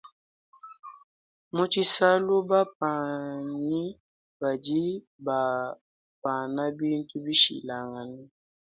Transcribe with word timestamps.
Mutshisalu 1.55 2.35
bapanyi 2.49 3.83
badi 4.41 4.83
bapana 5.25 6.63
bintu 6.79 7.15
bishilashilangane. 7.25 8.21